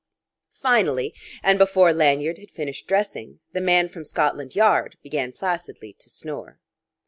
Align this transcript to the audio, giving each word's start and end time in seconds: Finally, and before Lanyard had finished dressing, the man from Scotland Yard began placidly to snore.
Finally, 0.57 1.13
and 1.43 1.59
before 1.59 1.93
Lanyard 1.93 2.39
had 2.39 2.49
finished 2.49 2.87
dressing, 2.87 3.37
the 3.51 3.61
man 3.61 3.87
from 3.87 4.03
Scotland 4.03 4.55
Yard 4.55 4.97
began 5.03 5.31
placidly 5.31 5.93
to 5.99 6.09
snore. 6.09 6.59